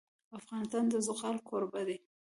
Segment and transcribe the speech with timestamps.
[0.39, 1.97] افغانستان د زغال کوربه دی.